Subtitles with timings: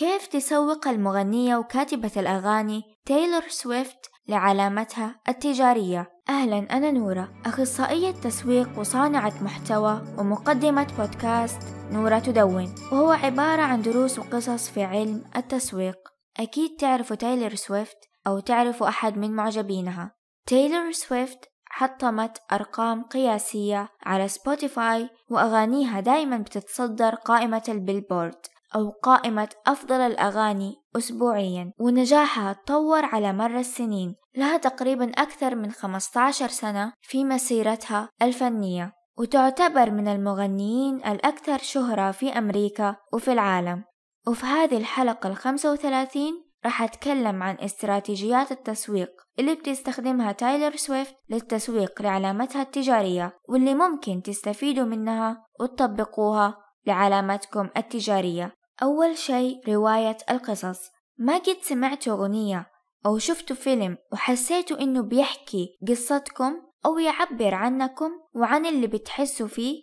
[0.00, 9.32] كيف تسوق المغنية وكاتبة الأغاني تايلور سويفت لعلامتها التجارية؟ أهلا أنا نورة أخصائية تسويق وصانعة
[9.42, 11.58] محتوى ومقدمة بودكاست
[11.92, 15.98] نورة تدون وهو عبارة عن دروس وقصص في علم التسويق.
[16.36, 20.14] أكيد تعرفوا تايلور سويفت أو تعرفوا أحد من معجبينها.
[20.46, 28.46] تايلور سويفت حطمت أرقام قياسية على سبوتيفاي وأغانيها دايما بتتصدر قائمة البيلبورد.
[28.74, 31.72] أو قائمة أفضل الأغاني أسبوعيا.
[31.78, 38.92] ونجاحها تطور على مر السنين لها تقريبا أكثر من 15 سنة في مسيرتها الفنية.
[39.18, 43.84] وتعتبر من المغنيين الأكثر شهرة في أمريكا وفي العالم.
[44.28, 52.02] وفي هذه الحلقة الخمسة وثلاثين راح أتكلم عن استراتيجيات التسويق اللي بتستخدمها تايلر سويفت للتسويق
[52.02, 58.52] لعلامتها التجارية واللي ممكن تستفيدوا منها وتطبقوها لعلامتكم التجارية.
[58.82, 60.90] أول شيء رواية القصص.
[61.18, 62.66] ما قد سمعتوا أغنية
[63.06, 69.82] أو شفتوا فيلم وحسيتوا إنه بيحكي قصتكم أو يعبر عنكم وعن اللي بتحسوا فيه؟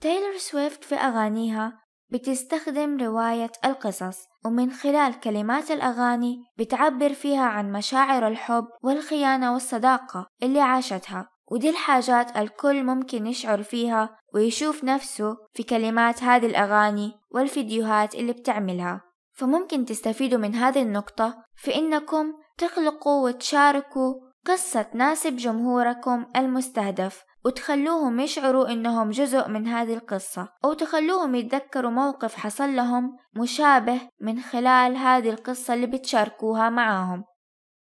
[0.00, 8.28] تايلور سويفت في أغانيها بتستخدم رواية القصص ومن خلال كلمات الأغاني بتعبر فيها عن مشاعر
[8.28, 11.33] الحب والخيانة والصداقة اللي عاشتها.
[11.50, 19.00] ودي الحاجات الكل ممكن يشعر فيها ويشوف نفسه في كلمات هذه الأغاني والفيديوهات اللي بتعملها.
[19.32, 24.14] فممكن تستفيدوا من هذه النقطة في إنكم تخلقوا وتشاركوا
[24.46, 32.34] قصة تناسب جمهوركم المستهدف وتخلوهم يشعروا إنهم جزء من هذه القصة أو تخلوهم يتذكروا موقف
[32.34, 37.24] حصل لهم مشابه من خلال هذه القصة اللي بتشاركوها معاهم.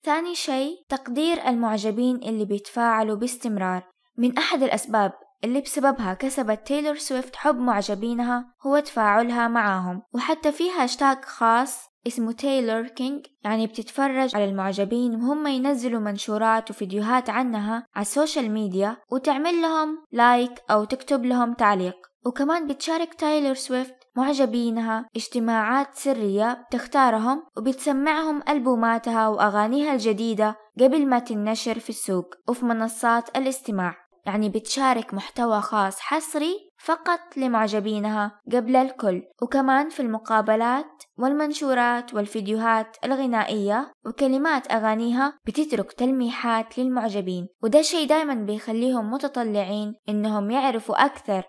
[0.04, 3.82] ثاني شيء تقدير المعجبين اللي بيتفاعلوا باستمرار.
[4.18, 5.12] من أحد الأسباب
[5.44, 10.02] اللي بسببها كسبت تايلور سويفت حب معجبينها هو تفاعلها معاهم.
[10.14, 17.86] وحتى في هاشتاج خاص اسمه Taylurking يعني بتتفرج على المعجبين وهم ينزلوا منشورات وفيديوهات عنها
[17.94, 21.96] على ال social media وتعمل لهم like أو تكتب لهم تعليق.
[22.26, 25.06] وكمان بتشارك تايلور سويفت معجبينها.
[25.16, 33.96] اجتماعات سرية بتختارهم وبتسمعهم ألبوماتها وأغانيها الجديدة قبل ما تنشر في السوق وفي منصات الاستماع.
[34.26, 39.22] يعني بتشارك محتوى خاص حصري فقط لمعجبينها قبل الكل.
[39.42, 47.48] وكمان في المقابلات والمنشورات والفيديوهات الغنائية وكلمات أغانيها بتترك تلميحات للمعجبين.
[47.62, 51.42] وده شيء دايما بيخليهم متطلعين إنهم يعرفوا أكثر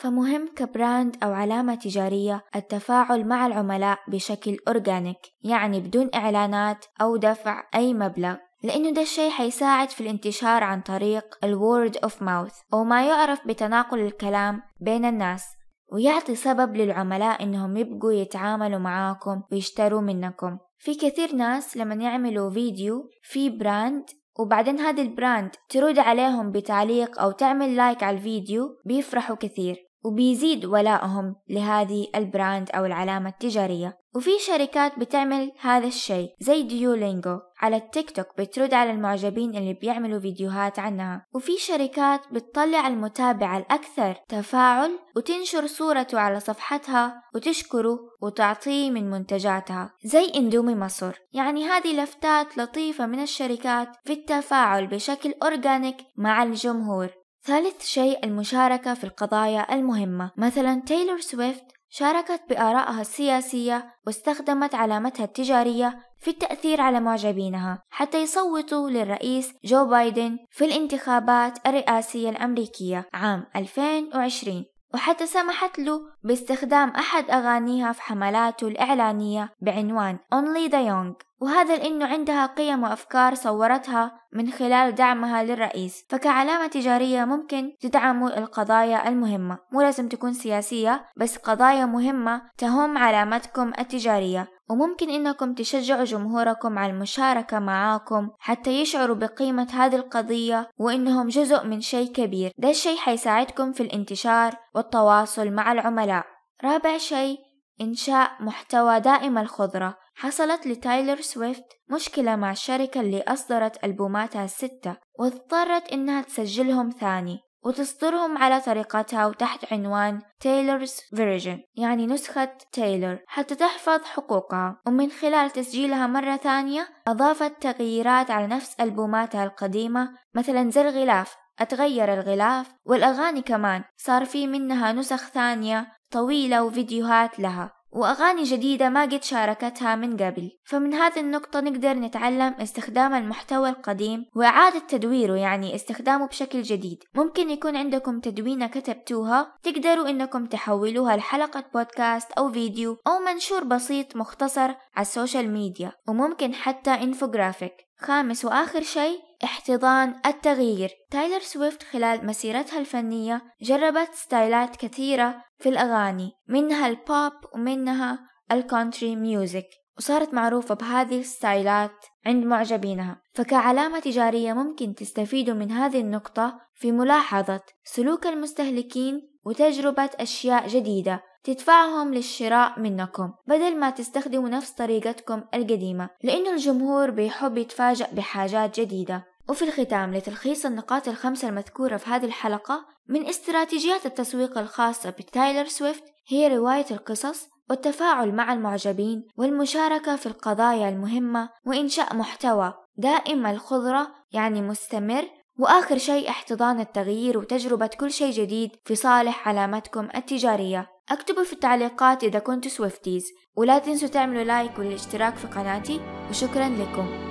[0.00, 7.16] فمهم ك brand أو علامة تجارية التفاعل مع العملاء بشكل organic يعني بدون إعلانات أو
[7.16, 12.54] دفع أي مبلغ لأنه ده الشيء حيساعد في الانتشار عن طريق ال word of mouth
[12.74, 15.44] أو ما يعرف بتناقل الكلام بين الناس
[15.92, 20.58] ويعطي سبب للعملاء إنهم يبقوا يتعاملوا معاكم ويشتروا منكم.
[20.78, 24.04] في كثير ناس لما يعملوا فيديو في brand
[24.38, 29.89] وبعدين هذا ال brand ترد عليهم بتعليق أو تعمل like على الفيديو بيفرحوا كثير.
[30.04, 34.00] وبيزيد ولائهم لهذه ال brand أو العلامة التجارية.
[34.14, 40.20] وفي شركات بتعمل هذا الشيء زي Duolingo على التيك توك بترد على المعجبين اللي بيعملوا
[40.20, 41.26] فيديوهات عنها.
[41.34, 50.32] وفي شركات بتطلع المتابع الأكثر تفاعل وتنشر صورته على صفحتها وتشكره وتعطيه من منتجاتها زي
[50.36, 51.12] Indomie مصر.
[51.32, 57.08] يعني هذه لفتات لطيفة من الشركات في التفاعل بشكل organic مع الجمهور.
[57.44, 60.30] ثالث شيء المشاركة في القضايا المهمة.
[60.36, 68.90] مثلا تايلور سويفت شاركت بآرائها السياسية واستخدمت علامتها التجارية في التأثير على معجبينها حتى يصوتوا
[68.90, 74.64] للرئيس جو بايدن في الانتخابات الرئاسية الأمريكية عام 2020
[74.94, 81.30] وحتى سمحت له باستخدام أحد أغانيها في حملاته الإعلانية بعنوان Only the Young.
[81.40, 89.08] وهذا لأنه عندها قيم وأفكار صورتها من خلال دعمها للرئيس فكعلامة تجارية ممكن تدعموا القضايا
[89.08, 89.58] المهمة.
[89.72, 94.48] مو لازم تكون سياسية بس قضايا مهمة تهم علامتكم التجارية.
[94.70, 101.80] وممكن إنكم تشجعوا جمهوركم على المشاركة معاكم حتى يشعروا بقيمة هذه القضية وإنهم جزء من
[101.80, 102.52] شيء كبير.
[102.58, 106.24] ده الشيء حيساعدكم في الانتشار والتواصل مع العملاء.
[106.64, 107.38] رابع شيء
[107.80, 109.96] إنشاء محتوى دائم الخضرة.
[110.14, 117.38] حصلت لتايلر سويفت مشكلة مع الشركة اللي أصدرت ألبوماتها الستة واضطرت إنها تسجلهم ثاني.
[117.64, 124.80] وتصدرهم على طريقتها وتحت عنوان Taylor's Version يعني نسخة تايلور حتى تحفظ حقوقها.
[124.86, 132.14] ومن خلال تسجيلها مرة ثانية أضافت تغييرات على نفس ألبوماتها القديمة مثلا زي الغلاف أتغير
[132.14, 133.84] الغلاف والأغاني كمان.
[133.96, 137.79] صار في منها نسخ ثانية طويلة وفيديوهات لها.
[137.92, 140.50] وأغاني جديدة ما قد شاركتها من قبل.
[140.64, 146.98] فمن هذه النقطة نقدر نتعلم استخدام المحتوى القديم وإعادة تدويره يعني استخدامه بشكل جديد.
[147.14, 154.16] ممكن يكون عندكم تدوينة كتبتوها تقدروا إنكم تحولوها لحلقة بودكاست أو فيديو أو منشور بسيط
[154.16, 160.90] مختصر على ال social media وممكن حتى انفوجرافيك خامس وآخر شيء احتضان التغيير.
[161.10, 168.18] تايلر سويفت خلال مسيرتها الفنية جربت ستايلات كثيرة في الأغاني منها البوب ومنها
[168.52, 169.66] ال country music
[169.98, 173.22] وصارت معروفة بهذه الستايلات عند معجبينها.
[173.34, 182.14] فكعلامة تجارية ممكن تستفيدوا من هذه النقطة في ملاحظة سلوك المستهلكين وتجربة أشياء جديدة تدفعهم
[182.14, 189.24] للشراء منكم بدل ما تستخدموا نفس طريقتكم القديمة لأنه الجمهور بيحب يتفاجأ بحاجات جديدة.
[189.50, 196.04] وفي الختام لتلخيص النقاط الخمسة المذكورة في هذه الحلقة من استراتيجيات التسويق الخاصة بتايلر سويفت
[196.28, 204.62] هي رواية القصص والتفاعل مع المعجبين والمشاركة في القضايا المهمة وإنشاء محتوى دائم الخضرة يعني
[204.62, 205.24] مستمر
[205.58, 210.86] وآخر شيء احتضان التغيير وتجربة كل شيء جديد في صالح علامتكم التجارية.
[211.10, 213.26] اكتبوا في التعليقات إذا كنتوا Swifties.
[213.56, 216.00] ولا تنسوا تعملوا لايك والاشتراك في قناتي
[216.30, 217.29] وشكرا لكم.